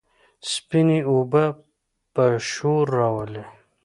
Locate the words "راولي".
2.97-3.45